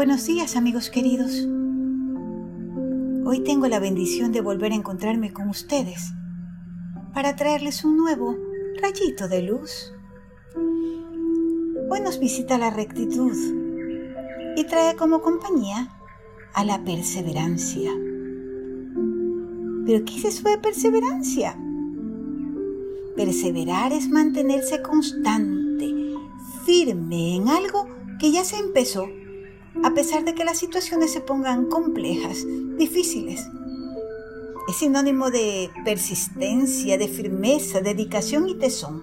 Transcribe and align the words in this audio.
Buenos 0.00 0.24
días 0.24 0.56
amigos 0.56 0.88
queridos. 0.88 1.46
Hoy 3.26 3.44
tengo 3.44 3.68
la 3.68 3.78
bendición 3.78 4.32
de 4.32 4.40
volver 4.40 4.72
a 4.72 4.76
encontrarme 4.76 5.30
con 5.30 5.50
ustedes 5.50 6.14
para 7.12 7.36
traerles 7.36 7.84
un 7.84 7.98
nuevo 7.98 8.34
rayito 8.80 9.28
de 9.28 9.42
luz. 9.42 9.92
Hoy 11.90 12.00
nos 12.00 12.18
visita 12.18 12.56
la 12.56 12.70
rectitud 12.70 13.36
y 14.56 14.64
trae 14.64 14.96
como 14.96 15.20
compañía 15.20 15.90
a 16.54 16.64
la 16.64 16.82
perseverancia. 16.82 17.90
¿Pero 19.84 20.04
qué 20.06 20.16
es 20.16 20.24
eso 20.24 20.48
de 20.48 20.56
perseverancia? 20.56 21.58
Perseverar 23.16 23.92
es 23.92 24.08
mantenerse 24.08 24.80
constante, 24.80 25.94
firme 26.64 27.36
en 27.36 27.50
algo 27.50 27.86
que 28.18 28.32
ya 28.32 28.44
se 28.44 28.56
empezó, 28.56 29.06
a 29.82 29.94
pesar 29.94 30.24
de 30.24 30.34
que 30.34 30.44
las 30.44 30.58
situaciones 30.58 31.12
se 31.12 31.20
pongan 31.20 31.66
complejas, 31.66 32.44
difíciles. 32.76 33.48
Es 34.68 34.76
sinónimo 34.76 35.30
de 35.30 35.70
persistencia, 35.84 36.98
de 36.98 37.08
firmeza, 37.08 37.80
dedicación 37.80 38.48
y 38.48 38.56
tesón. 38.56 39.02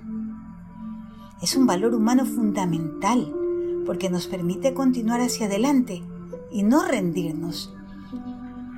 Es 1.41 1.55
un 1.55 1.65
valor 1.65 1.93
humano 1.93 2.25
fundamental 2.25 3.33
porque 3.85 4.09
nos 4.09 4.27
permite 4.27 4.73
continuar 4.73 5.21
hacia 5.21 5.47
adelante 5.47 6.03
y 6.51 6.63
no 6.63 6.85
rendirnos 6.85 7.73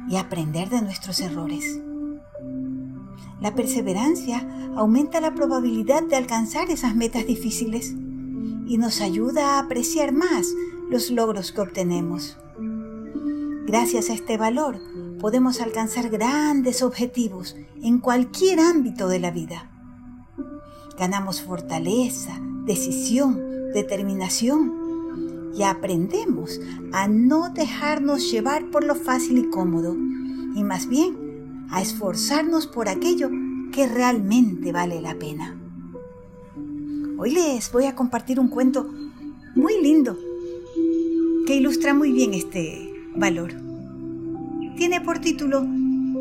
y 0.09 0.16
aprender 0.16 0.70
de 0.70 0.81
nuestros 0.81 1.20
errores. 1.20 1.80
La 3.41 3.55
perseverancia 3.55 4.47
aumenta 4.75 5.22
la 5.22 5.34
probabilidad 5.34 6.03
de 6.03 6.16
alcanzar 6.16 6.70
esas 6.70 6.95
metas 6.95 7.25
difíciles 7.25 7.94
y 8.67 8.77
nos 8.77 9.02
ayuda 9.02 9.55
a 9.55 9.59
apreciar 9.59 10.11
más 10.13 10.53
los 10.89 11.11
logros 11.11 11.52
que 11.52 11.61
obtenemos. 11.61 12.38
Gracias 13.66 14.09
a 14.09 14.14
este 14.14 14.38
valor 14.38 14.80
podemos 15.19 15.61
alcanzar 15.61 16.09
grandes 16.09 16.81
objetivos 16.81 17.55
en 17.83 18.00
cualquier 18.00 18.59
ámbito 18.59 19.08
de 19.08 19.19
la 19.19 19.30
vida. 19.30 19.69
Ganamos 20.97 21.41
fortaleza, 21.41 22.39
decisión, 22.66 23.72
determinación 23.73 25.52
y 25.55 25.64
aprendemos 25.64 26.59
a 26.92 27.08
no 27.08 27.49
dejarnos 27.49 28.31
llevar 28.31 28.71
por 28.71 28.83
lo 28.83 28.95
fácil 28.95 29.38
y 29.38 29.49
cómodo 29.49 29.94
y 29.94 30.64
más 30.64 30.88
bien 30.88 31.67
a 31.69 31.81
esforzarnos 31.81 32.66
por 32.66 32.89
aquello 32.89 33.30
que 33.71 33.88
realmente 33.88 34.71
vale 34.71 35.02
la 35.02 35.14
pena. 35.19 35.55
Hoy 37.17 37.31
les 37.31 37.71
voy 37.71 37.86
a 37.86 37.95
compartir 37.95 38.39
un 38.39 38.47
cuento 38.47 38.89
muy 39.55 39.80
lindo 39.81 40.17
que 41.50 41.55
ilustra 41.55 41.95
muy 41.95 42.11
bien 42.11 42.36
este 42.36 42.94
valor. 43.16 43.55
Tiene 44.78 45.02
por 45.02 45.17
título 45.17 45.66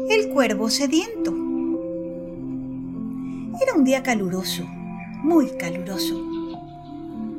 El 0.08 0.30
cuervo 0.30 0.70
sediento. 0.70 1.32
Era 3.60 3.74
un 3.76 3.84
día 3.84 4.02
caluroso, 4.02 4.64
muy 5.22 5.50
caluroso. 5.58 6.16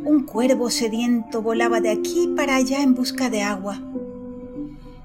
Un 0.06 0.24
cuervo 0.24 0.70
sediento 0.70 1.42
volaba 1.42 1.82
de 1.82 1.90
aquí 1.90 2.32
para 2.36 2.58
allá 2.58 2.84
en 2.84 2.94
busca 2.94 3.32
de 3.32 3.42
agua. 3.42 3.82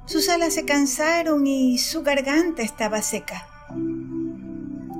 Sus 0.05 0.28
alas 0.28 0.52
se 0.52 0.66
cansaron 0.66 1.46
y 1.46 1.78
su 1.78 2.02
garganta 2.02 2.60
estaba 2.60 3.00
seca. 3.00 3.46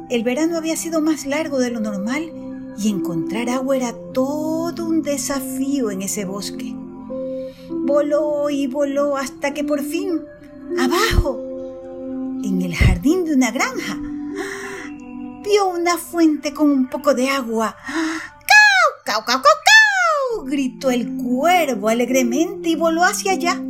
El 0.09 0.25
verano 0.25 0.57
había 0.57 0.79
sido 0.79 1.03
más 1.03 1.27
largo 1.27 1.59
de 1.59 1.71
lo 1.71 1.81
normal 1.81 2.33
y 2.79 2.89
encontrar 2.89 3.51
agua 3.51 3.77
era 3.77 3.93
todo 4.15 4.87
un 4.87 5.03
desafío 5.03 5.91
en 5.91 6.01
ese 6.01 6.25
bosque. 6.25 6.75
Voló 7.85 8.51
y 8.51 8.67
voló 8.67 9.17
hasta 9.17 9.55
que 9.55 9.65
por 9.65 9.83
fin, 9.83 10.21
abajo, 10.79 11.39
en 12.43 12.63
el 12.63 12.75
jardín 12.75 13.25
de 13.25 13.35
una 13.35 13.51
granja, 13.51 13.97
vio 15.45 15.69
una 15.69 15.97
fuente 15.97 16.53
con 16.53 16.71
un 16.71 16.89
poco 16.89 17.15
de 17.15 17.29
agua. 17.29 17.77
¡Cau, 17.87 19.05
cau, 19.05 19.25
cau, 19.25 19.43
cau, 19.43 19.43
cau! 19.43 20.45
gritó 20.47 20.91
el 20.91 21.17
cuervo 21.17 21.89
alegremente 21.89 22.71
y 22.71 22.77
voló 22.77 23.05
hacia 23.05 23.33
allá 23.33 23.61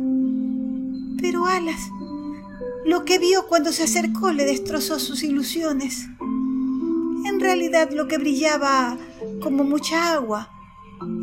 pero 1.25 1.47
alas. 1.47 1.89
Lo 2.85 3.03
que 3.03 3.17
vio 3.17 3.47
cuando 3.47 3.71
se 3.71 3.81
acercó 3.81 4.31
le 4.31 4.45
destrozó 4.45 4.99
sus 4.99 5.23
ilusiones. 5.23 6.07
En 6.19 7.39
realidad 7.39 7.89
lo 7.91 8.07
que 8.07 8.19
brillaba 8.19 8.95
como 9.41 9.63
mucha 9.63 10.13
agua 10.13 10.51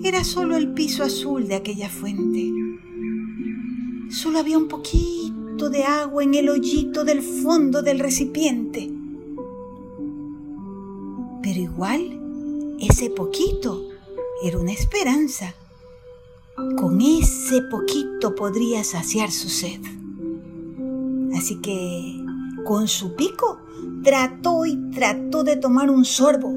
era 0.04 0.24
solo 0.24 0.56
el 0.56 0.72
piso 0.72 1.04
azul 1.04 1.48
de 1.48 1.54
aquella 1.54 1.88
fuente. 1.88 2.52
Solo 4.10 4.38
había 4.38 4.58
un 4.58 4.68
poquito 4.68 5.70
de 5.70 5.84
agua 5.84 6.22
en 6.22 6.34
el 6.34 6.48
hoyito 6.48 7.04
del 7.04 7.22
fondo 7.22 7.82
del 7.82 7.98
recipiente. 7.98 8.90
Pero 11.42 11.60
igual, 11.60 12.76
ese 12.80 13.10
poquito 13.10 13.88
era 14.44 14.58
una 14.58 14.72
esperanza. 14.72 15.54
Con 16.76 17.00
ese 17.00 17.62
poquito 17.62 18.34
podría 18.34 18.84
saciar 18.84 19.30
su 19.30 19.48
sed. 19.48 19.80
Así 21.36 21.60
que, 21.60 22.22
con 22.64 22.88
su 22.88 23.14
pico, 23.14 23.58
trató 24.02 24.66
y 24.66 24.76
trató 24.90 25.44
de 25.44 25.56
tomar 25.56 25.90
un 25.90 26.04
sorbo, 26.04 26.52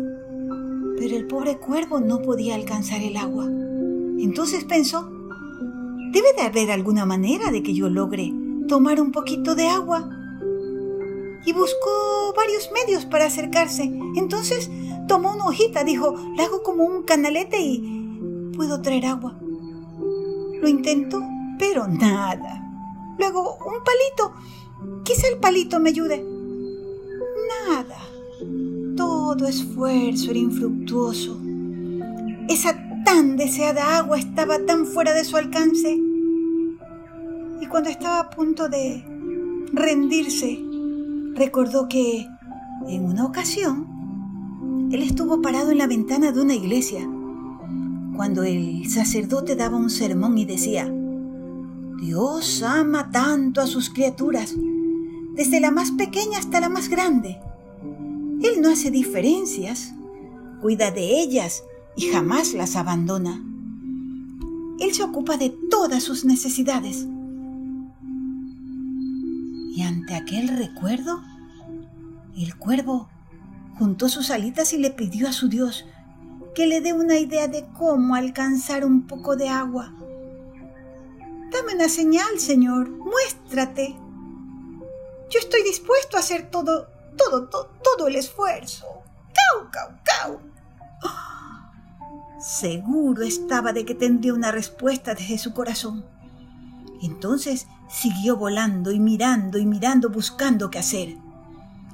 pero 1.05 1.17
el 1.17 1.27
pobre 1.27 1.57
cuervo 1.57 1.99
no 1.99 2.23
podía 2.23 2.55
alcanzar 2.55 2.99
el 3.03 3.15
agua. 3.15 3.45
Entonces 3.45 4.63
pensó, 4.63 5.07
debe 6.11 6.33
de 6.35 6.41
haber 6.41 6.71
alguna 6.71 7.05
manera 7.05 7.51
de 7.51 7.61
que 7.61 7.75
yo 7.75 7.89
logre 7.89 8.33
tomar 8.67 8.99
un 8.99 9.11
poquito 9.11 9.53
de 9.53 9.67
agua. 9.67 10.09
Y 11.45 11.53
buscó 11.53 12.33
varios 12.35 12.71
medios 12.71 13.05
para 13.05 13.25
acercarse. 13.25 13.83
Entonces 14.15 14.71
tomó 15.07 15.35
una 15.35 15.45
hojita, 15.45 15.83
dijo, 15.83 16.15
la 16.35 16.45
hago 16.45 16.63
como 16.63 16.83
un 16.85 17.03
canalete 17.03 17.61
y 17.61 18.49
puedo 18.57 18.81
traer 18.81 19.05
agua. 19.05 19.37
Lo 20.59 20.67
intentó, 20.67 21.21
pero 21.59 21.87
nada. 21.87 22.67
Luego, 23.19 23.59
un 23.63 23.83
palito. 23.83 24.33
Quizá 25.03 25.27
el 25.27 25.37
palito 25.37 25.79
me 25.79 25.91
ayude. 25.91 26.25
Nada. 27.67 27.95
Todo 29.25 29.47
esfuerzo 29.47 30.29
era 30.29 30.37
infructuoso. 30.37 31.41
Esa 32.47 32.77
tan 33.03 33.37
deseada 33.37 33.97
agua 33.97 34.19
estaba 34.19 34.59
tan 34.67 34.85
fuera 34.85 35.15
de 35.15 35.23
su 35.23 35.35
alcance. 35.35 35.99
Y 37.59 37.65
cuando 37.65 37.89
estaba 37.89 38.19
a 38.19 38.29
punto 38.29 38.69
de 38.69 39.03
rendirse, 39.73 40.59
recordó 41.33 41.87
que 41.89 42.27
en 42.87 43.03
una 43.03 43.25
ocasión 43.25 44.89
él 44.91 45.01
estuvo 45.01 45.41
parado 45.41 45.71
en 45.71 45.79
la 45.79 45.87
ventana 45.87 46.31
de 46.31 46.41
una 46.41 46.53
iglesia 46.53 47.09
cuando 48.15 48.43
el 48.43 48.87
sacerdote 48.91 49.55
daba 49.55 49.75
un 49.75 49.89
sermón 49.89 50.37
y 50.37 50.45
decía, 50.45 50.87
Dios 51.99 52.61
ama 52.61 53.09
tanto 53.09 53.59
a 53.59 53.65
sus 53.65 53.89
criaturas, 53.89 54.53
desde 55.33 55.59
la 55.59 55.71
más 55.71 55.89
pequeña 55.89 56.37
hasta 56.37 56.59
la 56.59 56.69
más 56.69 56.89
grande. 56.89 57.39
Él 58.45 58.61
no 58.61 58.69
hace 58.69 58.91
diferencias, 58.91 59.93
cuida 60.61 60.91
de 60.91 61.19
ellas 61.19 61.63
y 61.95 62.11
jamás 62.11 62.53
las 62.53 62.75
abandona. 62.75 63.43
Él 64.79 64.93
se 64.93 65.01
ocupa 65.01 65.37
de 65.37 65.49
todas 65.49 66.03
sus 66.03 66.25
necesidades. 66.25 67.07
Y 69.75 69.81
ante 69.81 70.13
aquel 70.13 70.49
recuerdo, 70.49 71.23
el 72.37 72.55
cuervo 72.55 73.09
juntó 73.79 74.09
sus 74.09 74.29
alitas 74.29 74.73
y 74.73 74.77
le 74.77 74.91
pidió 74.91 75.27
a 75.27 75.33
su 75.33 75.49
Dios 75.49 75.85
que 76.53 76.67
le 76.67 76.81
dé 76.81 76.93
una 76.93 77.17
idea 77.17 77.47
de 77.47 77.65
cómo 77.73 78.13
alcanzar 78.13 78.85
un 78.85 79.07
poco 79.07 79.35
de 79.35 79.49
agua. 79.49 79.91
Dame 81.51 81.73
una 81.73 81.89
señal, 81.89 82.37
Señor, 82.37 82.89
muéstrate. 82.89 83.95
Yo 85.31 85.39
estoy 85.39 85.63
dispuesto 85.63 86.15
a 86.15 86.19
hacer 86.19 86.51
todo, 86.51 86.87
todo, 87.17 87.47
todo, 87.47 87.71
todo 87.83 88.07
el 88.07 88.15
esfuerzo. 88.15 88.85
Cau, 89.33 89.69
cau, 89.71 89.89
cau. 90.03 90.39
Seguro 92.39 93.23
estaba 93.23 93.73
de 93.73 93.85
que 93.85 93.95
tendría 93.95 94.33
una 94.33 94.51
respuesta 94.51 95.15
desde 95.15 95.37
su 95.37 95.53
corazón. 95.53 96.05
Entonces 97.01 97.67
siguió 97.89 98.37
volando 98.37 98.91
y 98.91 98.99
mirando 98.99 99.57
y 99.57 99.65
mirando 99.65 100.09
buscando 100.09 100.69
qué 100.69 100.79
hacer. 100.79 101.17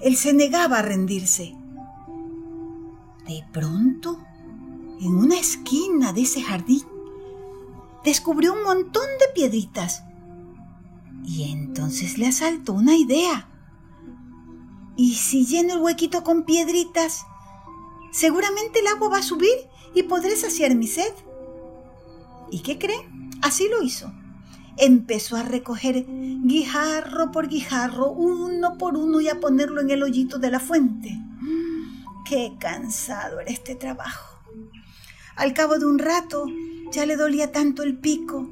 Él 0.02 0.16
se 0.16 0.34
negaba 0.34 0.80
a 0.80 0.82
rendirse. 0.82 1.56
De 3.28 3.46
pronto 3.52 4.18
en 5.02 5.16
una 5.16 5.40
esquina 5.40 6.14
de 6.14 6.22
ese 6.22 6.44
jardín, 6.44 6.84
descubrió 8.04 8.54
un 8.54 8.64
montón 8.64 9.08
de 9.20 9.34
piedritas. 9.34 10.04
Y 11.26 11.52
entonces 11.52 12.20
le 12.20 12.28
asaltó 12.28 12.74
una 12.74 12.96
idea. 12.96 13.50
¿Y 14.96 15.16
si 15.16 15.46
lleno 15.46 15.74
el 15.74 15.80
huequito 15.80 16.24
con 16.24 16.44
piedritas? 16.44 17.26
Seguramente 18.12 18.80
el 18.80 18.88
agua 18.88 19.10
va 19.10 19.18
a 19.20 19.24
subir 19.24 19.56
y 19.94 20.04
podré 20.04 20.36
saciar 20.36 20.76
mi 20.76 20.88
sed. 20.88 21.14
¿Y 22.52 22.60
qué 22.60 22.78
cree? 22.78 23.10
Así 23.42 23.68
lo 23.70 23.82
hizo. 23.82 24.12
empezó 24.78 25.36
a 25.36 25.44
recoger 25.44 26.06
guijarro 26.08 27.32
por 27.32 27.50
guijarro, 27.50 28.12
uno 28.12 28.78
por 28.78 28.98
uno 28.98 29.22
y 29.22 29.30
a 29.30 29.40
ponerlo 29.40 29.82
en 29.82 29.92
el 29.92 30.02
hoyito 30.02 30.40
de 30.40 30.50
la 30.50 30.60
fuente. 30.60 31.18
Qué 32.28 32.54
cansado 32.60 33.40
era 33.40 33.52
este 33.52 33.76
trabajo. 33.76 34.40
Al 35.36 35.54
cabo 35.54 35.78
de 35.78 35.86
un 35.86 36.00
rato 36.00 36.46
ya 36.92 37.06
le 37.06 37.16
dolía 37.16 37.52
tanto 37.52 37.84
el 37.84 37.98
pico, 37.98 38.50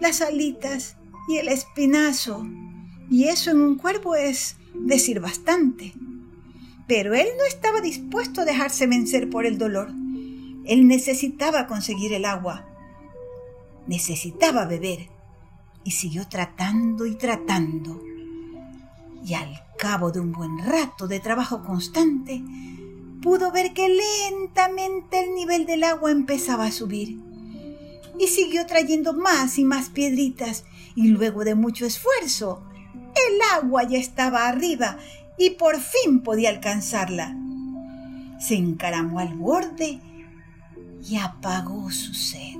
las 0.00 0.20
alitas 0.20 0.96
y 1.28 1.38
el 1.38 1.48
espinazo. 1.48 2.46
Y 3.10 3.24
eso 3.24 3.50
en 3.50 3.60
un 3.60 3.76
cuerpo 3.76 4.14
es 4.14 4.56
decir 4.74 5.20
bastante. 5.20 5.92
Pero 6.86 7.14
él 7.14 7.26
no 7.36 7.44
estaba 7.44 7.80
dispuesto 7.80 8.42
a 8.42 8.44
dejarse 8.44 8.86
vencer 8.86 9.28
por 9.30 9.46
el 9.46 9.58
dolor. 9.58 9.90
Él 10.64 10.86
necesitaba 10.86 11.66
conseguir 11.66 12.12
el 12.12 12.24
agua. 12.24 12.66
Necesitaba 13.86 14.66
beber. 14.66 15.08
Y 15.84 15.92
siguió 15.92 16.28
tratando 16.28 17.06
y 17.06 17.14
tratando. 17.14 18.02
Y 19.24 19.34
al 19.34 19.62
cabo 19.78 20.10
de 20.10 20.20
un 20.20 20.32
buen 20.32 20.58
rato 20.58 21.08
de 21.08 21.20
trabajo 21.20 21.62
constante, 21.62 22.42
pudo 23.22 23.52
ver 23.52 23.72
que 23.72 23.88
lentamente 23.88 25.24
el 25.24 25.34
nivel 25.34 25.66
del 25.66 25.84
agua 25.84 26.10
empezaba 26.10 26.66
a 26.66 26.72
subir. 26.72 27.18
Y 28.18 28.26
siguió 28.26 28.66
trayendo 28.66 29.12
más 29.12 29.58
y 29.58 29.64
más 29.64 29.88
piedritas, 29.90 30.64
y 30.94 31.08
luego 31.08 31.44
de 31.44 31.54
mucho 31.54 31.86
esfuerzo, 31.86 32.62
el 33.38 33.64
agua 33.64 33.84
ya 33.84 33.98
estaba 33.98 34.48
arriba 34.48 34.98
y 35.36 35.50
por 35.50 35.78
fin 35.78 36.20
podía 36.20 36.50
alcanzarla. 36.50 37.36
Se 38.40 38.54
encaramó 38.54 39.20
al 39.20 39.34
borde 39.34 40.00
y 41.08 41.16
apagó 41.16 41.90
su 41.90 42.14
sed. 42.14 42.56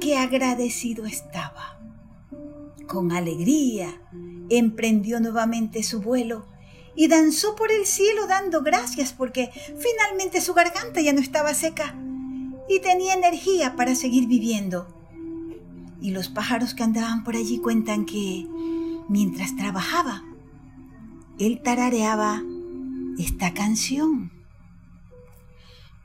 Qué 0.00 0.16
agradecido 0.16 1.04
estaba. 1.06 1.78
Con 2.86 3.12
alegría 3.12 4.00
emprendió 4.48 5.20
nuevamente 5.20 5.82
su 5.82 6.00
vuelo 6.00 6.46
y 6.94 7.08
danzó 7.08 7.56
por 7.56 7.72
el 7.72 7.84
cielo 7.84 8.26
dando 8.26 8.62
gracias 8.62 9.12
porque 9.12 9.50
finalmente 9.52 10.40
su 10.40 10.54
garganta 10.54 11.00
ya 11.00 11.12
no 11.12 11.20
estaba 11.20 11.52
seca 11.52 11.94
y 12.68 12.80
tenía 12.80 13.14
energía 13.14 13.76
para 13.76 13.94
seguir 13.94 14.26
viviendo. 14.28 14.86
Y 16.00 16.12
los 16.12 16.28
pájaros 16.28 16.74
que 16.74 16.84
andaban 16.84 17.24
por 17.24 17.36
allí 17.36 17.58
cuentan 17.58 18.04
que 18.06 18.46
mientras 19.08 19.56
trabajaba, 19.56 20.22
él 21.38 21.60
tarareaba 21.62 22.42
esta 23.18 23.54
canción. 23.54 24.32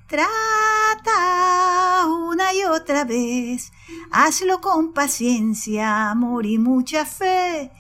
Trata 0.08 2.06
una 2.08 2.54
y 2.54 2.64
otra 2.66 3.06
vez, 3.06 3.72
hazlo 4.12 4.62
con 4.62 4.94
paciencia, 4.94 6.10
amor 6.10 6.46
y 6.46 6.58
mucha 6.58 7.06
fe 7.06 7.72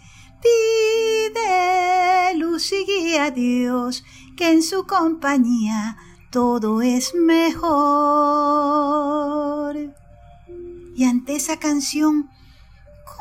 Pide 0.41 2.33
luz 2.35 2.71
y 2.71 2.83
guía 2.85 3.25
a 3.25 3.31
Dios, 3.31 4.03
que 4.35 4.49
en 4.51 4.63
su 4.63 4.87
compañía 4.87 5.97
todo 6.31 6.81
es 6.81 7.13
mejor. 7.13 7.61
Y 10.95 11.03
ante 11.03 11.35
esa 11.35 11.57
canción, 11.59 12.31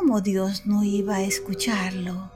¿cómo 0.01 0.23
Dios 0.23 0.63
no 0.65 0.83
iba 0.83 1.17
a 1.17 1.23
escucharlo? 1.23 2.31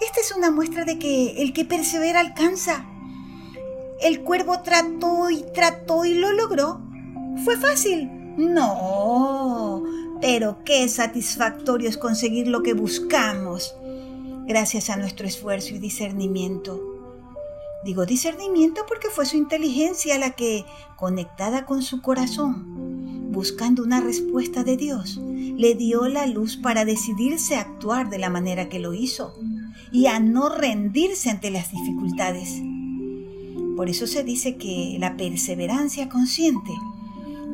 Esta 0.00 0.20
es 0.20 0.34
una 0.36 0.50
muestra 0.50 0.84
de 0.84 0.98
que 0.98 1.40
el 1.40 1.52
que 1.52 1.64
persevera 1.64 2.18
alcanza. 2.18 2.84
El 4.00 4.22
cuervo 4.22 4.60
trató 4.62 5.30
y 5.30 5.44
trató 5.54 6.04
y 6.04 6.14
lo 6.14 6.32
logró. 6.32 6.80
¿Fue 7.44 7.56
fácil? 7.56 8.10
No, 8.36 9.84
pero 10.20 10.64
qué 10.64 10.88
satisfactorio 10.88 11.88
es 11.88 11.96
conseguir 11.96 12.48
lo 12.48 12.64
que 12.64 12.74
buscamos 12.74 13.76
gracias 14.48 14.90
a 14.90 14.96
nuestro 14.96 15.28
esfuerzo 15.28 15.76
y 15.76 15.78
discernimiento. 15.78 16.80
Digo 17.84 18.04
discernimiento 18.04 18.84
porque 18.88 19.10
fue 19.10 19.26
su 19.26 19.36
inteligencia 19.36 20.18
la 20.18 20.32
que, 20.32 20.64
conectada 20.96 21.66
con 21.66 21.82
su 21.82 22.02
corazón, 22.02 23.30
buscando 23.30 23.84
una 23.84 24.00
respuesta 24.00 24.64
de 24.64 24.76
Dios, 24.76 25.20
le 25.60 25.74
dio 25.74 26.08
la 26.08 26.26
luz 26.26 26.56
para 26.56 26.86
decidirse 26.86 27.56
a 27.56 27.60
actuar 27.60 28.08
de 28.08 28.18
la 28.18 28.30
manera 28.30 28.70
que 28.70 28.78
lo 28.78 28.94
hizo 28.94 29.34
y 29.92 30.06
a 30.06 30.18
no 30.18 30.48
rendirse 30.48 31.28
ante 31.28 31.50
las 31.50 31.70
dificultades. 31.70 32.62
Por 33.76 33.90
eso 33.90 34.06
se 34.06 34.24
dice 34.24 34.56
que 34.56 34.96
la 34.98 35.16
perseverancia 35.18 36.08
consciente 36.08 36.72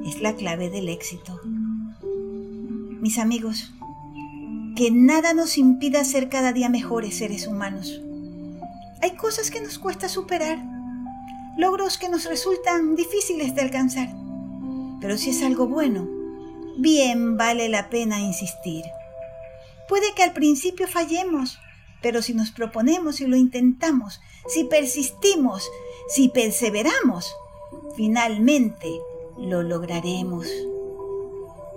es 0.07 0.21
la 0.21 0.37
clave 0.37 0.71
del 0.71 0.89
éxito 0.89 1.41
mis 3.01 3.19
amigos, 3.19 3.73
que 4.75 4.91
nada 4.91 5.33
nos 5.33 5.59
impida 5.59 6.03
ser 6.03 6.29
cada 6.29 6.53
día 6.53 6.69
mejores 6.69 7.19
seres 7.19 7.47
humanos. 7.47 8.01
Hay 9.01 9.15
cosas 9.17 9.53
que 9.53 9.61
nos 9.61 9.79
cuesta 9.79 10.09
superar, 10.09 10.59
logros 11.57 11.99
que 11.99 12.09
nos 12.09 12.25
resultan 12.25 12.97
difíciles 12.97 13.55
de 13.55 13.61
alcanzar, 13.61 14.13
pero 15.01 15.19
si 15.19 15.31
es 15.31 15.45
algo 15.45 15.69
bueno, 15.69 16.16
bien 16.77 17.37
vale 17.37 17.69
la 17.69 17.89
pena 17.89 18.21
insistir. 18.21 18.85
Puede 19.89 20.15
que 20.15 20.23
al 20.23 20.33
principio 20.33 20.89
fallemos, 20.89 21.59
pero 22.03 22.23
si 22.23 22.35
nos 22.35 22.51
proponemos 22.51 23.21
y 23.21 23.27
lo 23.27 23.37
intentamos, 23.37 24.21
si 24.49 24.65
persistimos, 24.65 25.69
si 26.09 26.29
perseveramos, 26.29 27.35
finalmente 27.97 29.01
lo 29.39 29.63
lograremos. 29.63 30.47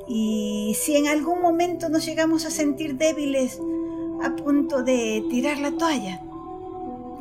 Y 0.07 0.75
si 0.79 0.95
en 0.95 1.07
algún 1.07 1.41
momento 1.41 1.89
nos 1.89 2.05
llegamos 2.05 2.45
a 2.45 2.51
sentir 2.51 2.95
débiles 2.95 3.59
a 4.23 4.35
punto 4.35 4.83
de 4.83 5.23
tirar 5.29 5.59
la 5.59 5.71
toalla, 5.71 6.21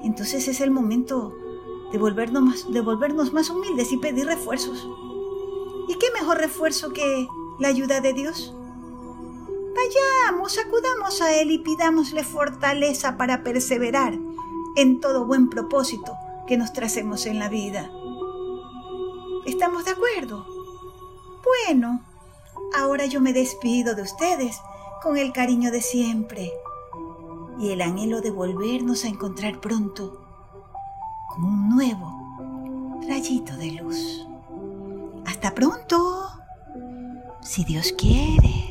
entonces 0.03 0.49
es 0.49 0.61
el 0.61 0.71
momento 0.71 1.35
de 1.93 1.99
volvernos 1.99 2.43
más, 2.43 2.73
de 2.73 2.81
volvernos 2.81 3.33
más 3.33 3.51
humildes 3.51 3.93
y 3.93 3.99
pedir 3.99 4.27
refuerzos. 4.27 4.89
¿Y 5.89 5.95
qué 5.99 6.07
mejor 6.19 6.39
refuerzo 6.39 6.93
que 6.93 7.27
la 7.58 7.69
ayuda 7.69 8.00
de 8.00 8.12
Dios? 8.12 8.55
Vayamos, 9.75 10.58
acudamos 10.58 11.20
a 11.22 11.40
Él 11.40 11.50
y 11.50 11.58
pidámosle 11.58 12.25
fortaleza 12.25 13.16
para 13.16 13.43
perseverar 13.43 14.19
en 14.76 15.00
todo 15.00 15.26
buen 15.26 15.49
propósito 15.49 16.16
que 16.46 16.56
nos 16.56 16.72
tracemos 16.72 17.26
en 17.26 17.38
la 17.38 17.49
vida. 17.49 17.90
¿Estamos 19.46 19.84
de 19.84 19.93
acuerdo? 19.93 20.46
Bueno, 21.66 22.02
Ahora 22.75 23.06
yo 23.06 23.20
me 23.20 23.32
despido 23.32 23.94
de 23.94 24.03
ustedes 24.03 24.60
con 25.03 25.17
el 25.17 25.32
cariño 25.32 25.70
de 25.70 25.81
siempre 25.81 26.53
y 27.58 27.70
el 27.70 27.81
anhelo 27.81 28.20
de 28.20 28.31
volvernos 28.31 29.05
a 29.05 29.08
encontrar 29.08 29.60
pronto 29.60 30.20
con 31.29 31.44
un 31.44 31.69
nuevo 31.70 33.00
rayito 33.08 33.56
de 33.56 33.72
luz. 33.72 34.27
Hasta 35.27 35.55
pronto, 35.55 36.28
si 37.43 37.65
Dios 37.65 37.93
quiere. 37.97 38.68